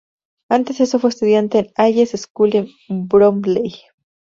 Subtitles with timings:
[0.49, 2.53] Antes de eso fue estudiante en Hayes School,
[2.89, 3.71] en Bromley.